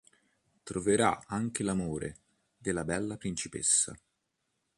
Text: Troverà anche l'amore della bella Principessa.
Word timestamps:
Troverà 0.63 1.25
anche 1.27 1.61
l'amore 1.61 2.15
della 2.57 2.83
bella 2.83 3.17
Principessa. 3.17 3.95